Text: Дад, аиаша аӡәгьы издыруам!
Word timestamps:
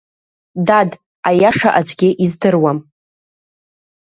Дад, 0.67 0.91
аиаша 1.27 1.69
аӡәгьы 1.79 2.09
издыруам! 2.23 2.79